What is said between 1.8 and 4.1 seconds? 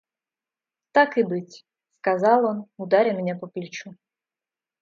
сказал он, ударя меня по плечу.